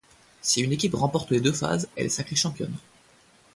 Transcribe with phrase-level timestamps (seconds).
[0.41, 2.75] Si une équipe remporte les deux phases, elle est sacrée championne.